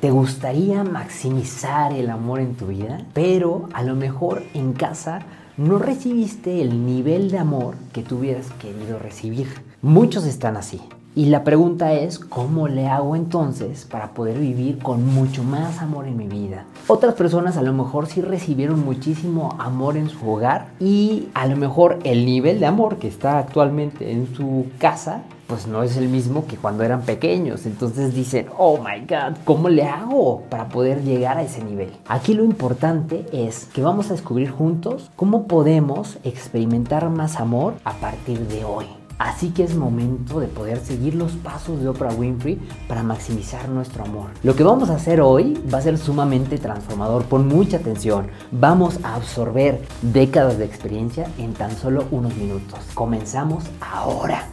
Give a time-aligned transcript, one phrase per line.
[0.00, 3.00] ¿Te gustaría maximizar el amor en tu vida?
[3.14, 5.22] Pero a lo mejor en casa
[5.56, 9.48] no recibiste el nivel de amor que tú hubieras querido recibir.
[9.82, 10.80] Muchos están así.
[11.16, 16.06] Y la pregunta es, ¿cómo le hago entonces para poder vivir con mucho más amor
[16.06, 16.64] en mi vida?
[16.86, 21.56] Otras personas a lo mejor sí recibieron muchísimo amor en su hogar y a lo
[21.56, 26.08] mejor el nivel de amor que está actualmente en su casa pues no es el
[26.08, 27.66] mismo que cuando eran pequeños.
[27.66, 31.90] Entonces dicen, oh my god, ¿cómo le hago para poder llegar a ese nivel?
[32.06, 37.94] Aquí lo importante es que vamos a descubrir juntos cómo podemos experimentar más amor a
[37.94, 38.86] partir de hoy.
[39.18, 44.04] Así que es momento de poder seguir los pasos de Oprah Winfrey para maximizar nuestro
[44.04, 44.30] amor.
[44.44, 47.24] Lo que vamos a hacer hoy va a ser sumamente transformador.
[47.24, 48.28] Pon mucha atención.
[48.52, 52.78] Vamos a absorber décadas de experiencia en tan solo unos minutos.
[52.94, 54.44] Comenzamos ahora.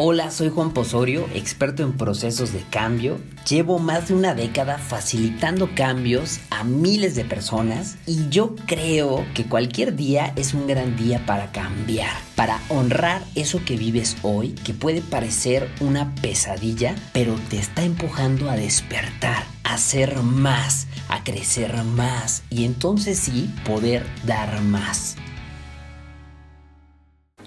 [0.00, 3.18] Hola, soy Juan Posorio, experto en procesos de cambio.
[3.48, 9.46] Llevo más de una década facilitando cambios a miles de personas y yo creo que
[9.46, 14.72] cualquier día es un gran día para cambiar, para honrar eso que vives hoy, que
[14.72, 21.74] puede parecer una pesadilla, pero te está empujando a despertar, a ser más, a crecer
[21.82, 25.16] más y entonces sí poder dar más.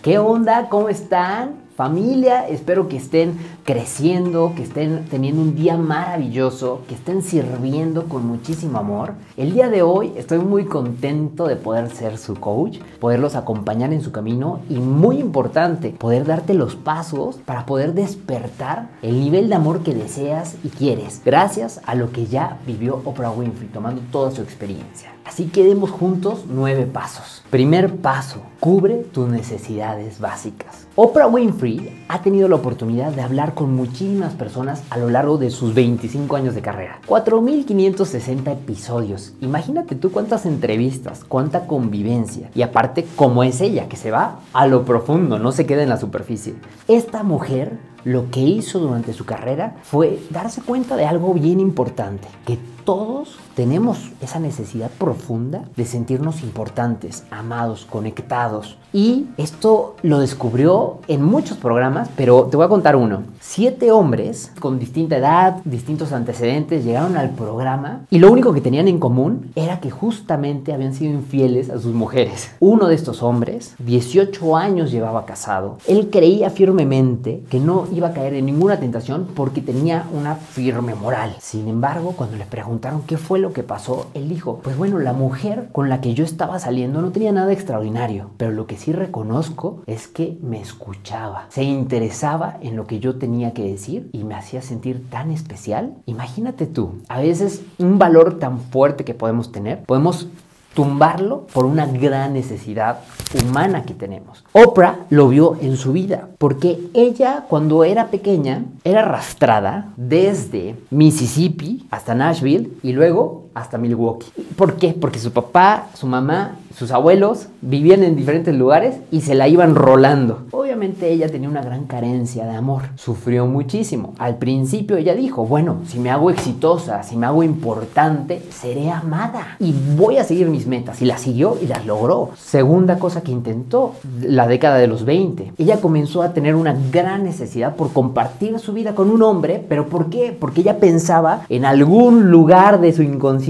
[0.04, 0.68] ¿Qué onda?
[0.68, 1.71] ¿Cómo están?
[1.76, 8.28] Familia, espero que estén creciendo, que estén teniendo un día maravilloso, que estén sirviendo con
[8.28, 9.14] muchísimo amor.
[9.38, 14.02] El día de hoy estoy muy contento de poder ser su coach, poderlos acompañar en
[14.02, 19.56] su camino y muy importante, poder darte los pasos para poder despertar el nivel de
[19.56, 24.32] amor que deseas y quieres, gracias a lo que ya vivió Oprah Winfrey, tomando toda
[24.32, 25.14] su experiencia.
[25.24, 27.44] Así que demos juntos nueve pasos.
[27.52, 30.88] Primer paso, cubre tus necesidades básicas.
[30.96, 31.61] Oprah Winfrey
[32.08, 36.36] ha tenido la oportunidad de hablar con muchísimas personas a lo largo de sus 25
[36.36, 37.00] años de carrera.
[37.08, 39.34] 4.560 episodios.
[39.42, 42.50] Imagínate tú cuántas entrevistas, cuánta convivencia.
[42.56, 45.90] Y aparte, cómo es ella, que se va a lo profundo, no se queda en
[45.90, 46.56] la superficie.
[46.88, 52.28] Esta mujer lo que hizo durante su carrera fue darse cuenta de algo bien importante,
[52.46, 58.78] que todos tenemos esa necesidad profunda de sentirnos importantes, amados, conectados.
[58.94, 63.24] Y esto lo descubrió en muchos programas, pero te voy a contar uno.
[63.40, 68.88] Siete hombres con distinta edad, distintos antecedentes, llegaron al programa y lo único que tenían
[68.88, 72.52] en común era que justamente habían sido infieles a sus mujeres.
[72.60, 75.78] Uno de estos hombres, 18 años llevaba casado.
[75.88, 80.96] Él creía firmemente que no iba a caer en ninguna tentación porque tenía una firme
[80.96, 81.36] moral.
[81.40, 82.71] Sin embargo, cuando le preguntaron
[83.08, 86.24] qué fue lo que pasó, él dijo, pues bueno, la mujer con la que yo
[86.24, 91.46] estaba saliendo no tenía nada extraordinario, pero lo que sí reconozco es que me escuchaba,
[91.50, 95.96] se interesaba en lo que yo tenía que decir y me hacía sentir tan especial.
[96.06, 100.28] Imagínate tú, a veces un valor tan fuerte que podemos tener, podemos
[100.74, 103.00] tumbarlo por una gran necesidad
[103.44, 104.44] humana que tenemos.
[104.54, 111.88] Oprah lo vio en su vida, porque ella cuando era pequeña era arrastrada desde Mississippi
[111.92, 114.32] hasta Nashville y luego hasta Milwaukee.
[114.56, 114.96] ¿Por qué?
[115.00, 119.76] Porque su papá, su mamá, sus abuelos vivían en diferentes lugares y se la iban
[119.76, 120.44] rolando.
[120.52, 124.14] Obviamente ella tenía una gran carencia de amor, sufrió muchísimo.
[124.18, 129.58] Al principio ella dijo, bueno, si me hago exitosa, si me hago importante, seré amada
[129.60, 131.02] y voy a seguir mis metas.
[131.02, 132.30] Y las siguió y las logró.
[132.38, 135.54] Segunda cosa que intentó, la década de los 20.
[135.58, 139.88] Ella comenzó a tener una gran necesidad por compartir su vida con un hombre, pero
[139.88, 140.36] ¿por qué?
[140.38, 143.41] Porque ella pensaba en algún lugar de su inconsciente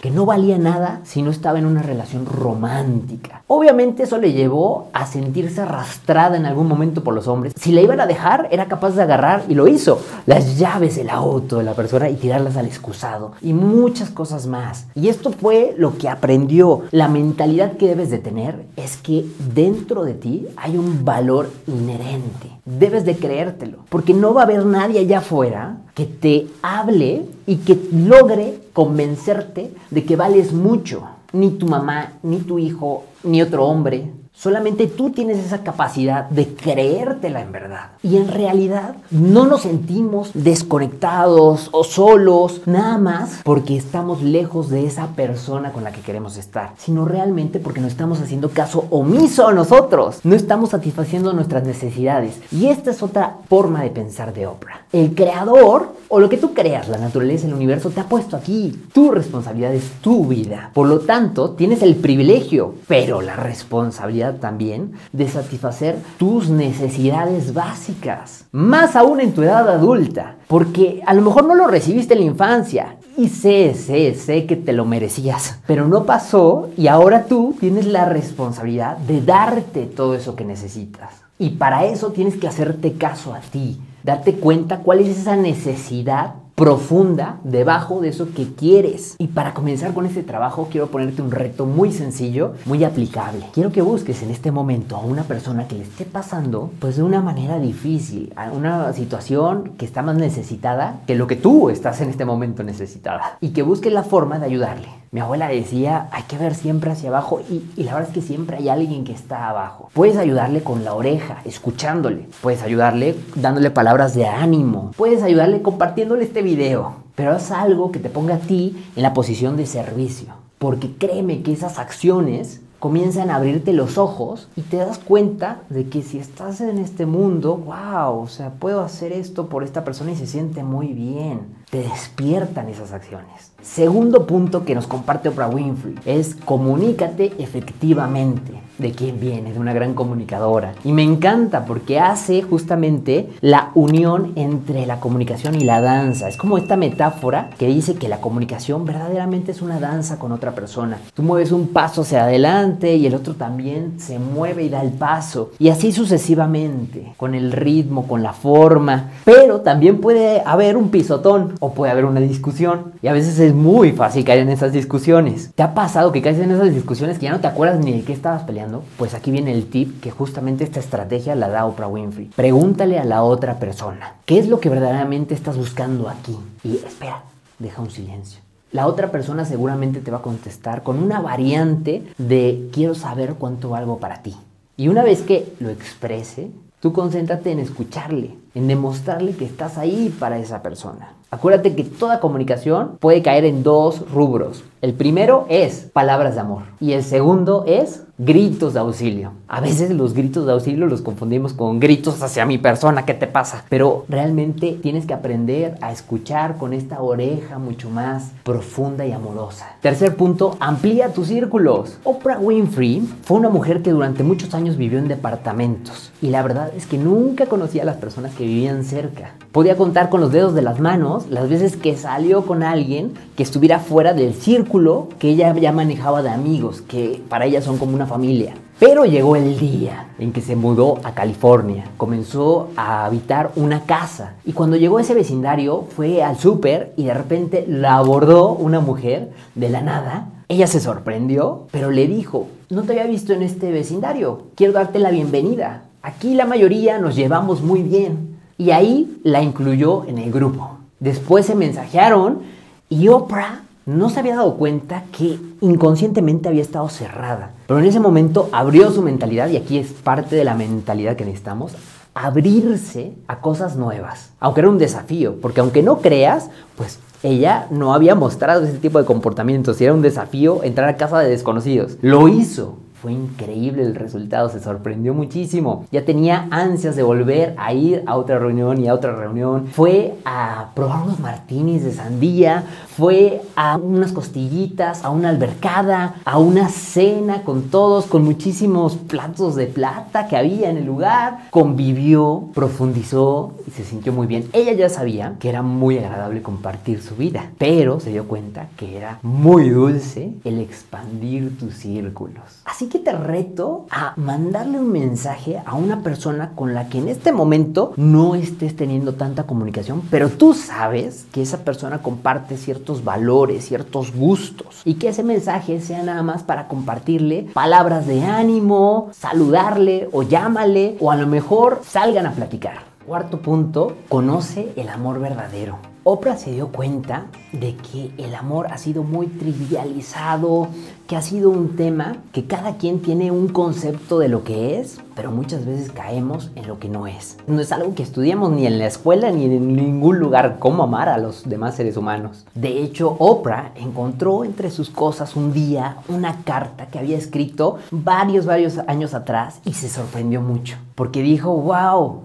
[0.00, 3.42] que no valía nada si no estaba en una relación romántica.
[3.48, 7.52] Obviamente eso le llevó a sentirse arrastrada en algún momento por los hombres.
[7.56, 11.10] Si la iban a dejar, era capaz de agarrar, y lo hizo, las llaves del
[11.10, 13.32] auto de la persona y tirarlas al excusado.
[13.40, 14.86] Y muchas cosas más.
[14.96, 16.82] Y esto fue lo que aprendió.
[16.90, 19.24] La mentalidad que debes de tener es que
[19.54, 22.50] dentro de ti hay un valor inherente.
[22.64, 23.78] Debes de creértelo.
[23.90, 29.72] Porque no va a haber nadie allá afuera que te hable y que logre convencerte
[29.90, 31.04] de que vales mucho.
[31.32, 36.54] Ni tu mamá, ni tu hijo, ni otro hombre, Solamente tú tienes esa capacidad de
[36.54, 37.92] creértela en verdad.
[38.02, 44.84] Y en realidad no nos sentimos desconectados o solos, nada más porque estamos lejos de
[44.84, 49.48] esa persona con la que queremos estar, sino realmente porque no estamos haciendo caso omiso
[49.48, 50.20] a nosotros.
[50.22, 52.38] No estamos satisfaciendo nuestras necesidades.
[52.52, 54.82] Y esta es otra forma de pensar de Oprah.
[54.92, 58.84] El creador o lo que tú creas, la naturaleza, el universo, te ha puesto aquí.
[58.92, 60.70] Tu responsabilidad es tu vida.
[60.74, 68.46] Por lo tanto, tienes el privilegio, pero la responsabilidad también de satisfacer tus necesidades básicas,
[68.52, 72.26] más aún en tu edad adulta, porque a lo mejor no lo recibiste en la
[72.26, 77.54] infancia y sé, sé, sé que te lo merecías, pero no pasó y ahora tú
[77.58, 81.10] tienes la responsabilidad de darte todo eso que necesitas.
[81.38, 86.34] Y para eso tienes que hacerte caso a ti, darte cuenta cuál es esa necesidad
[86.56, 89.14] profunda debajo de eso que quieres.
[89.18, 93.44] Y para comenzar con este trabajo quiero ponerte un reto muy sencillo, muy aplicable.
[93.52, 97.02] Quiero que busques en este momento a una persona que le esté pasando pues de
[97.02, 102.00] una manera difícil, a una situación que está más necesitada que lo que tú estás
[102.00, 104.88] en este momento necesitada y que busques la forma de ayudarle.
[105.16, 108.58] Mi abuela decía, hay que ver siempre hacia abajo y, la verdad es que siempre
[108.58, 109.88] hay alguien que está abajo.
[109.94, 112.28] Puedes ayudarle con la oreja, escuchándole.
[112.42, 114.90] Puedes ayudarle dándole palabras de ánimo.
[114.94, 116.96] Puedes ayudarle compartiéndole este video.
[117.14, 120.34] Pero haz algo que te ponga a ti en la posición de servicio.
[120.58, 125.88] Porque créeme que esas acciones comienzan a abrirte los ojos y te das cuenta de
[125.88, 130.12] que si estás en este mundo, wow, o sea, puedo hacer esto por esta persona
[130.12, 131.56] y se siente muy bien.
[131.70, 133.50] Te despiertan esas acciones.
[133.60, 139.72] Segundo punto que nos comparte Oprah Winfrey es comunícate efectivamente de quién viene, de una
[139.72, 140.74] gran comunicadora.
[140.84, 146.28] Y me encanta porque hace justamente la unión entre la comunicación y la danza.
[146.28, 150.52] Es como esta metáfora que dice que la comunicación verdaderamente es una danza con otra
[150.52, 150.98] persona.
[151.14, 154.92] Tú mueves un paso hacia adelante y el otro también se mueve y da el
[154.92, 155.50] paso.
[155.58, 159.10] Y así sucesivamente, con el ritmo, con la forma.
[159.24, 162.92] Pero también puede haber un pisotón o puede haber una discusión.
[163.02, 165.52] Y a veces es muy fácil caer en esas discusiones.
[165.54, 168.02] ¿Te ha pasado que caes en esas discusiones que ya no te acuerdas ni de
[168.02, 168.84] qué estabas peleando?
[168.96, 172.30] Pues aquí viene el tip que justamente esta estrategia la da Oprah Winfrey.
[172.34, 176.36] Pregúntale a la otra persona, ¿qué es lo que verdaderamente estás buscando aquí?
[176.64, 177.22] Y espera,
[177.58, 178.40] deja un silencio.
[178.72, 183.70] La otra persona seguramente te va a contestar con una variante de quiero saber cuánto
[183.70, 184.34] valgo para ti.
[184.76, 186.50] Y una vez que lo exprese,
[186.80, 191.12] tú concéntrate en escucharle, en demostrarle que estás ahí para esa persona.
[191.30, 194.64] Acuérdate que toda comunicación puede caer en dos rubros.
[194.80, 199.32] El primero es palabras de amor y el segundo es gritos de auxilio.
[199.48, 203.26] A veces los gritos de auxilio los confundimos con gritos hacia mi persona, ¿qué te
[203.26, 203.64] pasa?
[203.68, 209.76] Pero realmente tienes que aprender a escuchar con esta oreja mucho más profunda y amorosa.
[209.82, 211.98] Tercer punto, amplía tus círculos.
[212.04, 216.70] Oprah Winfrey fue una mujer que durante muchos años vivió en departamentos y la verdad
[216.74, 219.34] es que nunca conocía a las personas que vivían cerca.
[219.52, 223.42] Podía contar con los dedos de las manos las veces que salió con alguien que
[223.42, 227.94] estuviera fuera del círculo que ella ya manejaba de amigos, que para ella son como
[227.94, 228.54] una familia.
[228.78, 234.34] Pero llegó el día en que se mudó a California, comenzó a habitar una casa
[234.44, 238.80] y cuando llegó a ese vecindario fue al súper y de repente la abordó una
[238.80, 240.28] mujer de la nada.
[240.48, 244.98] Ella se sorprendió, pero le dijo, no te había visto en este vecindario, quiero darte
[244.98, 245.84] la bienvenida.
[246.02, 248.35] Aquí la mayoría nos llevamos muy bien.
[248.58, 250.78] Y ahí la incluyó en el grupo.
[250.98, 252.40] Después se mensajearon
[252.88, 257.52] y Oprah no se había dado cuenta que inconscientemente había estado cerrada.
[257.66, 261.24] Pero en ese momento abrió su mentalidad, y aquí es parte de la mentalidad que
[261.24, 261.72] necesitamos,
[262.12, 264.30] abrirse a cosas nuevas.
[264.40, 268.98] Aunque era un desafío, porque aunque no creas, pues ella no había mostrado ese tipo
[268.98, 271.96] de comportamientos y era un desafío entrar a casa de desconocidos.
[272.00, 272.78] Lo hizo.
[273.06, 275.86] Fue increíble el resultado, se sorprendió muchísimo.
[275.92, 279.68] Ya tenía ansias de volver a ir a otra reunión y a otra reunión.
[279.68, 282.64] Fue a probar unos martinis de sandía,
[282.96, 289.54] fue a unas costillitas, a una albercada, a una cena con todos, con muchísimos platos
[289.54, 291.46] de plata que había en el lugar.
[291.50, 294.48] Convivió, profundizó y se sintió muy bien.
[294.52, 298.96] Ella ya sabía que era muy agradable compartir su vida, pero se dio cuenta que
[298.96, 302.62] era muy dulce el expandir tus círculos.
[302.64, 307.08] Así que te reto a mandarle un mensaje a una persona con la que en
[307.08, 313.04] este momento no estés teniendo tanta comunicación, pero tú sabes que esa persona comparte ciertos
[313.04, 319.10] valores, ciertos gustos y que ese mensaje sea nada más para compartirle palabras de ánimo,
[319.12, 322.78] saludarle o llámale o a lo mejor salgan a platicar.
[323.06, 325.95] Cuarto punto, conoce el amor verdadero.
[326.08, 330.68] Oprah se dio cuenta de que el amor ha sido muy trivializado,
[331.08, 335.00] que ha sido un tema que cada quien tiene un concepto de lo que es,
[335.16, 337.38] pero muchas veces caemos en lo que no es.
[337.48, 341.08] No es algo que estudiamos ni en la escuela ni en ningún lugar cómo amar
[341.08, 342.46] a los demás seres humanos.
[342.54, 348.46] De hecho, Oprah encontró entre sus cosas un día una carta que había escrito varios,
[348.46, 352.20] varios años atrás y se sorprendió mucho, porque dijo, wow,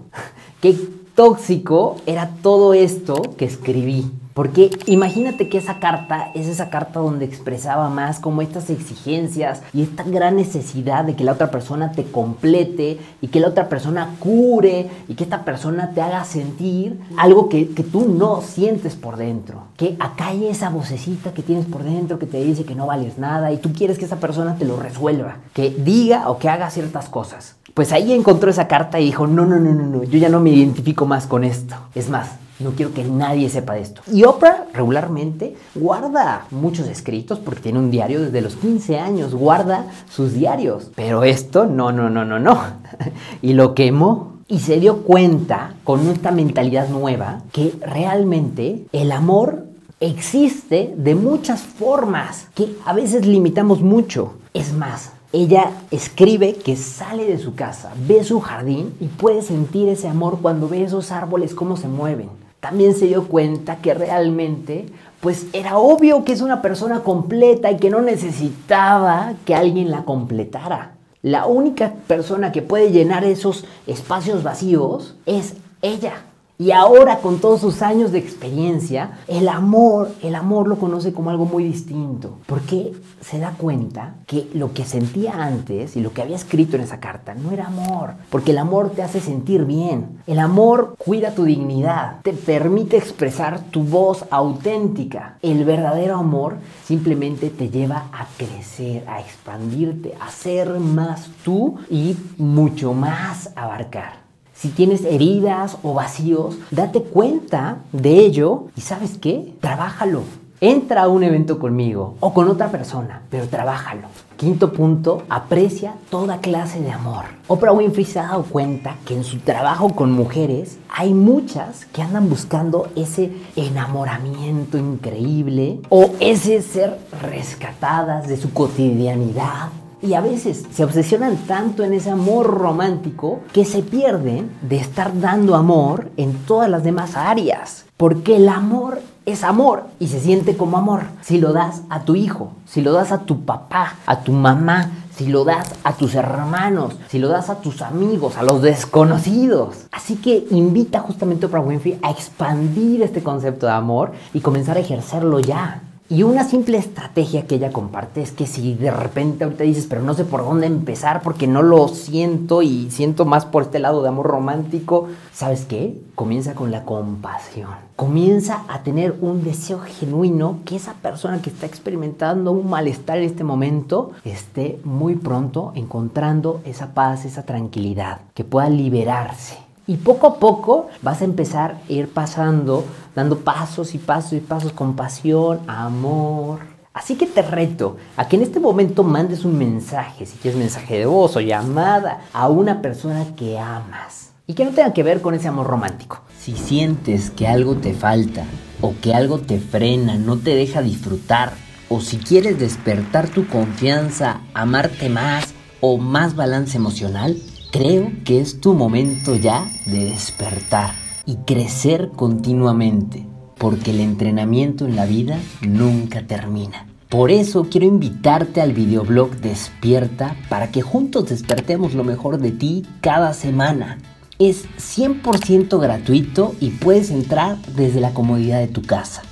[0.60, 4.10] qué tóxico era todo esto que escribí.
[4.34, 9.82] Porque imagínate que esa carta es esa carta donde expresaba más como estas exigencias y
[9.82, 14.14] esta gran necesidad de que la otra persona te complete y que la otra persona
[14.20, 19.16] cure y que esta persona te haga sentir algo que, que tú no sientes por
[19.16, 19.64] dentro.
[19.76, 23.52] Que hay esa vocecita que tienes por dentro que te dice que no vales nada
[23.52, 27.10] y tú quieres que esa persona te lo resuelva, que diga o que haga ciertas
[27.10, 27.56] cosas.
[27.74, 30.40] Pues ahí encontró esa carta y dijo, no, no, no, no, no, yo ya no
[30.40, 31.74] me identifico más con esto.
[31.94, 34.02] Es más, no quiero que nadie sepa de esto.
[34.12, 39.86] Y Oprah regularmente guarda muchos escritos porque tiene un diario desde los 15 años, guarda
[40.10, 40.90] sus diarios.
[40.94, 42.60] Pero esto no, no, no, no, no.
[43.42, 44.32] y lo quemó.
[44.48, 49.64] Y se dio cuenta con esta mentalidad nueva que realmente el amor
[50.00, 54.34] existe de muchas formas que a veces limitamos mucho.
[54.52, 59.88] Es más, ella escribe que sale de su casa, ve su jardín y puede sentir
[59.88, 62.28] ese amor cuando ve esos árboles cómo se mueven.
[62.60, 64.86] También se dio cuenta que realmente
[65.20, 70.04] pues era obvio que es una persona completa y que no necesitaba que alguien la
[70.04, 70.92] completara.
[71.22, 76.14] La única persona que puede llenar esos espacios vacíos es ella.
[76.58, 81.30] Y ahora con todos sus años de experiencia, el amor, el amor lo conoce como
[81.30, 86.22] algo muy distinto, porque se da cuenta que lo que sentía antes y lo que
[86.22, 90.20] había escrito en esa carta no era amor, porque el amor te hace sentir bien.
[90.26, 95.38] El amor cuida tu dignidad, te permite expresar tu voz auténtica.
[95.42, 102.16] El verdadero amor simplemente te lleva a crecer, a expandirte, a ser más tú y
[102.38, 104.21] mucho más abarcar.
[104.62, 110.22] Si tienes heridas o vacíos, date cuenta de ello y sabes qué, trabájalo.
[110.60, 114.06] Entra a un evento conmigo o con otra persona, pero trabájalo.
[114.36, 117.24] Quinto punto, aprecia toda clase de amor.
[117.48, 122.02] Oprah Winfrey se ha dado cuenta que en su trabajo con mujeres hay muchas que
[122.02, 129.70] andan buscando ese enamoramiento increíble o ese ser rescatadas de su cotidianidad
[130.02, 135.18] y a veces se obsesionan tanto en ese amor romántico que se pierden de estar
[135.20, 137.84] dando amor en todas las demás áreas.
[137.96, 141.04] Porque el amor es amor y se siente como amor.
[141.22, 144.90] Si lo das a tu hijo, si lo das a tu papá, a tu mamá,
[145.14, 149.86] si lo das a tus hermanos, si lo das a tus amigos, a los desconocidos.
[149.92, 154.76] Así que invita justamente a Oprah Winfrey a expandir este concepto de amor y comenzar
[154.76, 155.82] a ejercerlo ya.
[156.12, 160.02] Y una simple estrategia que ella comparte es que si de repente ahorita dices, pero
[160.02, 164.02] no sé por dónde empezar porque no lo siento y siento más por este lado
[164.02, 165.98] de amor romántico, ¿sabes qué?
[166.14, 167.70] Comienza con la compasión.
[167.96, 173.24] Comienza a tener un deseo genuino que esa persona que está experimentando un malestar en
[173.24, 179.61] este momento esté muy pronto encontrando esa paz, esa tranquilidad, que pueda liberarse.
[179.86, 182.84] Y poco a poco vas a empezar a ir pasando,
[183.16, 186.60] dando pasos y pasos y pasos con pasión, amor.
[186.94, 190.98] Así que te reto a que en este momento mandes un mensaje, si quieres mensaje
[190.98, 194.30] de voz o llamada, a una persona que amas.
[194.46, 196.20] Y que no tenga que ver con ese amor romántico.
[196.38, 198.44] Si sientes que algo te falta
[198.80, 201.52] o que algo te frena, no te deja disfrutar,
[201.88, 207.36] o si quieres despertar tu confianza, amarte más o más balance emocional,
[207.72, 213.26] Creo que es tu momento ya de despertar y crecer continuamente,
[213.56, 216.86] porque el entrenamiento en la vida nunca termina.
[217.08, 222.84] Por eso quiero invitarte al videoblog Despierta para que juntos despertemos lo mejor de ti
[223.00, 223.96] cada semana.
[224.38, 229.22] Es 100% gratuito y puedes entrar desde la comodidad de tu casa.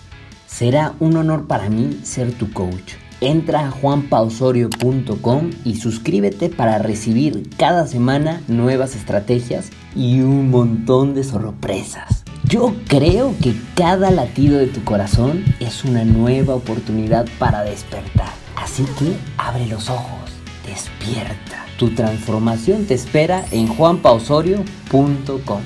[0.47, 3.00] Será un honor para mí ser tu coach.
[3.21, 11.25] Entra a juanpausorio.com y suscríbete para recibir cada semana nuevas estrategias y un montón de
[11.25, 12.25] sorpresas.
[12.45, 18.31] Yo creo que cada latido de tu corazón es una nueva oportunidad para despertar.
[18.57, 20.31] Así que abre los ojos,
[20.67, 21.67] despierta.
[21.79, 25.61] Tu transformación te espera en juanpausorio.com.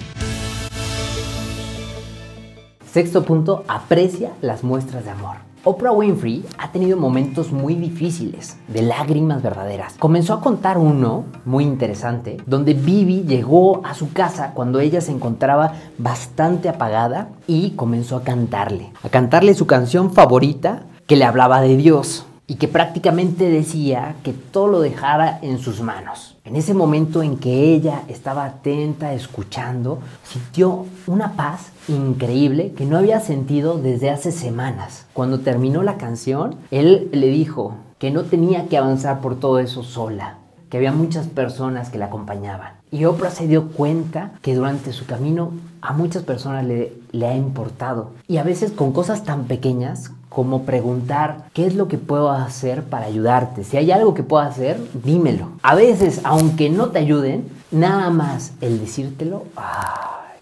[2.92, 5.53] Sexto punto, aprecia las muestras de amor.
[5.66, 9.94] Oprah Winfrey ha tenido momentos muy difíciles, de lágrimas verdaderas.
[9.98, 15.12] Comenzó a contar uno muy interesante, donde Bibi llegó a su casa cuando ella se
[15.12, 21.62] encontraba bastante apagada y comenzó a cantarle, a cantarle su canción favorita que le hablaba
[21.62, 26.36] de Dios y que prácticamente decía que todo lo dejara en sus manos.
[26.44, 32.98] En ese momento en que ella estaba atenta, escuchando, sintió una paz increíble que no
[32.98, 35.06] había sentido desde hace semanas.
[35.14, 39.82] Cuando terminó la canción, él le dijo que no tenía que avanzar por todo eso
[39.82, 40.36] sola,
[40.68, 42.74] que había muchas personas que la acompañaban.
[42.90, 47.36] Y Oprah se dio cuenta que durante su camino a muchas personas le, le ha
[47.36, 48.12] importado.
[48.28, 52.82] Y a veces con cosas tan pequeñas como preguntar qué es lo que puedo hacer
[52.82, 53.64] para ayudarte.
[53.64, 55.52] Si hay algo que puedo hacer, dímelo.
[55.62, 59.44] A veces, aunque no te ayuden, nada más el decírtelo,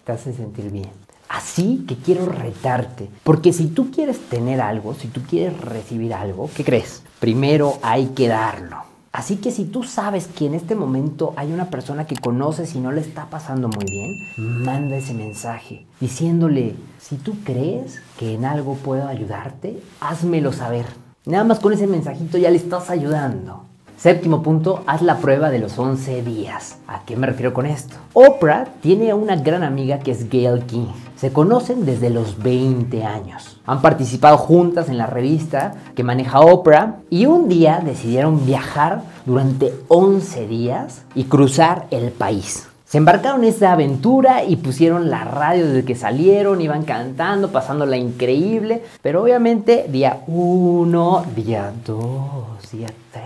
[0.03, 0.89] te hace sentir bien.
[1.29, 6.49] Así que quiero retarte, porque si tú quieres tener algo, si tú quieres recibir algo,
[6.55, 7.01] ¿qué crees?
[7.19, 8.92] Primero hay que darlo.
[9.13, 12.79] Así que si tú sabes que en este momento hay una persona que conoces y
[12.79, 18.43] no le está pasando muy bien, manda ese mensaje diciéndole, si tú crees que en
[18.43, 20.87] algo puedo ayudarte, házmelo saber.
[21.27, 23.65] Nada más con ese mensajito ya le estás ayudando.
[24.03, 26.77] Séptimo punto, haz la prueba de los 11 días.
[26.89, 27.95] ¿A qué me refiero con esto?
[28.11, 30.87] Oprah tiene una gran amiga que es Gail King.
[31.15, 33.61] Se conocen desde los 20 años.
[33.65, 39.73] Han participado juntas en la revista que maneja Oprah y un día decidieron viajar durante
[39.87, 42.67] 11 días y cruzar el país.
[42.93, 47.97] Se embarcaron en esa aventura y pusieron la radio desde que salieron, iban cantando, pasándola
[47.97, 53.23] increíble, pero obviamente día 1, día 2, día 3.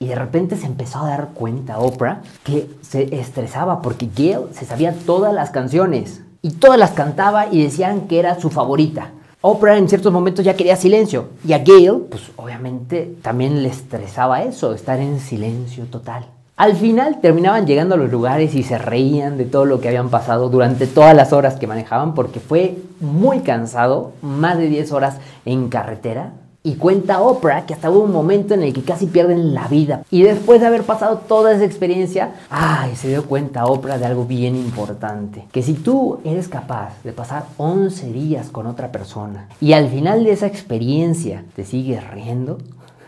[0.00, 4.66] Y de repente se empezó a dar cuenta Oprah que se estresaba porque Gail se
[4.66, 9.12] sabía todas las canciones y todas las cantaba y decían que era su favorita.
[9.40, 14.42] Oprah en ciertos momentos ya quería silencio y a Gail, pues obviamente también le estresaba
[14.42, 16.35] eso, estar en silencio total.
[16.56, 20.08] Al final terminaban llegando a los lugares y se reían de todo lo que habían
[20.08, 25.18] pasado durante todas las horas que manejaban porque fue muy cansado, más de 10 horas
[25.44, 26.32] en carretera.
[26.62, 30.02] Y cuenta Oprah que hasta hubo un momento en el que casi pierden la vida.
[30.10, 34.24] Y después de haber pasado toda esa experiencia, ay, se dio cuenta Oprah de algo
[34.24, 35.46] bien importante.
[35.52, 40.24] Que si tú eres capaz de pasar 11 días con otra persona y al final
[40.24, 42.56] de esa experiencia te sigues riendo,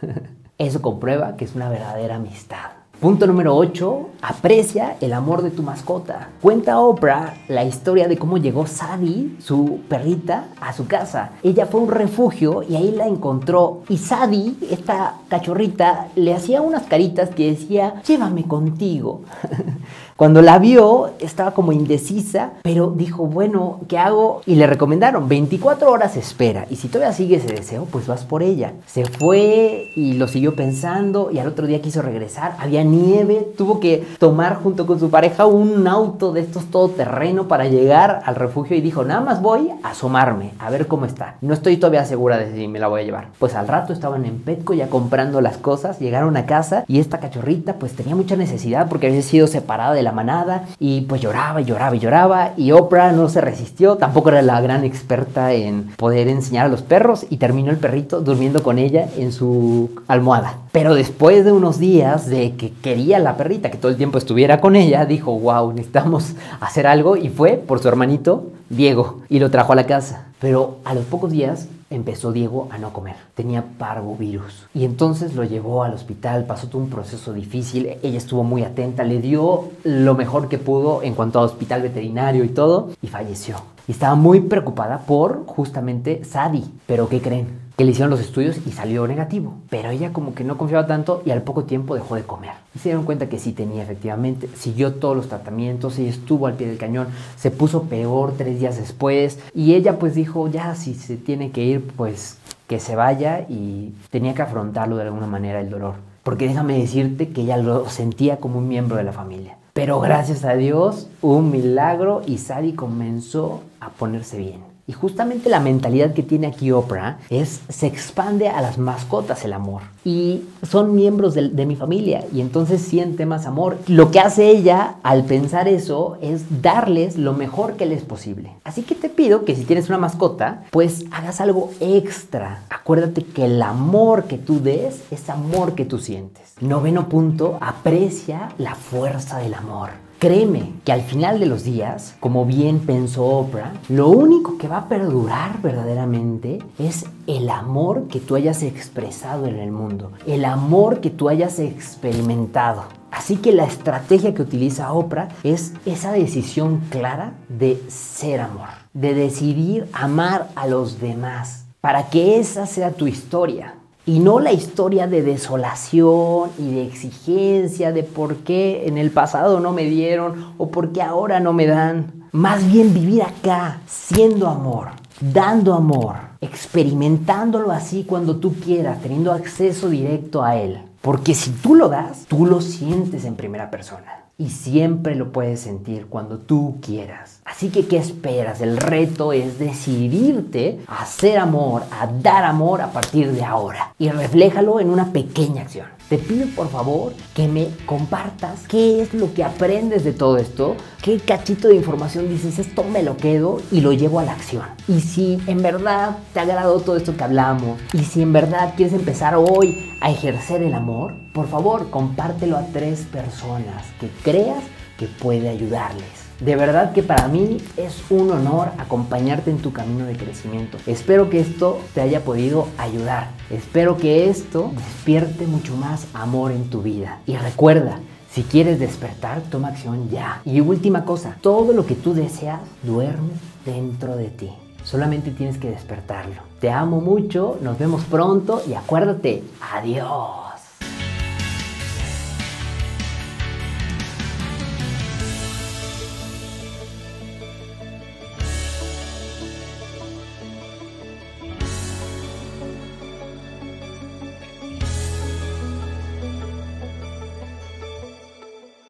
[0.58, 2.77] eso comprueba que es una verdadera amistad.
[3.00, 4.08] Punto número 8.
[4.22, 6.30] Aprecia el amor de tu mascota.
[6.42, 11.30] Cuenta Oprah la historia de cómo llegó Sadie, su perrita, a su casa.
[11.44, 13.82] Ella fue a un refugio y ahí la encontró.
[13.88, 19.20] Y Sadie, esta cachorrita, le hacía unas caritas que decía, llévame contigo.
[20.18, 24.42] Cuando la vio, estaba como indecisa, pero dijo, bueno, ¿qué hago?
[24.46, 26.66] Y le recomendaron, 24 horas espera.
[26.68, 28.72] Y si todavía sigue ese deseo, pues vas por ella.
[28.84, 32.56] Se fue y lo siguió pensando y al otro día quiso regresar.
[32.58, 37.68] Había nieve, tuvo que tomar junto con su pareja un auto de estos todoterreno para
[37.68, 41.36] llegar al refugio y dijo, nada más voy a asomarme, a ver cómo está.
[41.42, 43.28] No estoy todavía segura de si me la voy a llevar.
[43.38, 47.20] Pues al rato estaban en Petco ya comprando las cosas, llegaron a casa y esta
[47.20, 51.60] cachorrita pues tenía mucha necesidad porque había sido separada de la manada y pues lloraba
[51.60, 55.90] y lloraba y lloraba y Oprah no se resistió, tampoco era la gran experta en
[55.96, 60.54] poder enseñar a los perros y terminó el perrito durmiendo con ella en su almohada.
[60.72, 64.60] Pero después de unos días de que quería la perrita que todo el tiempo estuviera
[64.60, 69.50] con ella, dijo, wow, necesitamos hacer algo y fue por su hermanito Diego y lo
[69.50, 70.26] trajo a la casa.
[70.40, 73.16] Pero a los pocos días empezó Diego a no comer.
[73.34, 74.66] Tenía parvovirus.
[74.74, 77.96] Y entonces lo llevó al hospital, pasó todo un proceso difícil.
[78.02, 82.44] Ella estuvo muy atenta, le dio lo mejor que pudo en cuanto a hospital veterinario
[82.44, 83.56] y todo, y falleció.
[83.86, 86.64] Y estaba muy preocupada por justamente Sadie.
[86.86, 87.67] Pero ¿qué creen?
[87.78, 89.54] Que le hicieron los estudios y salió negativo.
[89.70, 92.50] Pero ella como que no confiaba tanto y al poco tiempo dejó de comer.
[92.74, 96.54] Y se dieron cuenta que sí tenía efectivamente, siguió todos los tratamientos y estuvo al
[96.54, 100.94] pie del cañón, se puso peor tres días después y ella pues dijo, ya si
[100.94, 105.60] se tiene que ir pues que se vaya y tenía que afrontarlo de alguna manera
[105.60, 105.94] el dolor.
[106.24, 109.56] Porque déjame decirte que ella lo sentía como un miembro de la familia.
[109.72, 114.77] Pero gracias a Dios, un milagro y Sadie comenzó a ponerse bien.
[114.88, 119.52] Y justamente la mentalidad que tiene aquí Oprah es, se expande a las mascotas el
[119.52, 119.82] amor.
[120.02, 123.76] Y son miembros de, mi familia y entonces siente más amor.
[123.86, 128.52] Lo que hace ella al pensar eso es darles lo mejor que les es posible.
[128.64, 132.62] Así que te pido que si tienes una mascota, pues hagas algo extra.
[132.70, 136.54] Acuérdate que el amor que tú des es amor que tú sientes.
[136.60, 140.07] Noveno punto, aprecia la fuerza del amor.
[140.18, 144.78] Créeme que al final de los días, como bien pensó Oprah, lo único que va
[144.78, 151.00] a perdurar verdaderamente es el amor que tú hayas expresado en el mundo, el amor
[151.00, 152.82] que tú hayas experimentado.
[153.12, 159.14] Así que la estrategia que utiliza Oprah es esa decisión clara de ser amor, de
[159.14, 163.77] decidir amar a los demás, para que esa sea tu historia
[164.08, 169.60] y no la historia de desolación y de exigencia de por qué en el pasado
[169.60, 172.26] no me dieron o por qué ahora no me dan.
[172.32, 179.90] Más bien vivir acá siendo amor, dando amor, experimentándolo así cuando tú quieras, teniendo acceso
[179.90, 180.80] directo a él.
[181.02, 184.24] Porque si tú lo das, tú lo sientes en primera persona.
[184.38, 187.37] Y siempre lo puedes sentir cuando tú quieras.
[187.48, 188.60] Así que, ¿qué esperas?
[188.60, 193.94] El reto es decidirte a hacer amor, a dar amor a partir de ahora.
[193.98, 195.86] Y refléjalo en una pequeña acción.
[196.08, 200.76] Te pido por favor que me compartas qué es lo que aprendes de todo esto,
[201.02, 204.64] qué cachito de información dices, esto me lo quedo y lo llevo a la acción.
[204.86, 208.74] Y si en verdad te ha agradado todo esto que hablamos, y si en verdad
[208.76, 214.62] quieres empezar hoy a ejercer el amor, por favor compártelo a tres personas que creas
[214.98, 216.17] que puede ayudarles.
[216.40, 220.78] De verdad que para mí es un honor acompañarte en tu camino de crecimiento.
[220.86, 223.30] Espero que esto te haya podido ayudar.
[223.50, 227.18] Espero que esto despierte mucho más amor en tu vida.
[227.26, 227.98] Y recuerda,
[228.30, 230.40] si quieres despertar, toma acción ya.
[230.44, 233.32] Y última cosa, todo lo que tú deseas duerme
[233.64, 234.50] dentro de ti.
[234.84, 236.42] Solamente tienes que despertarlo.
[236.60, 240.47] Te amo mucho, nos vemos pronto y acuérdate, adiós.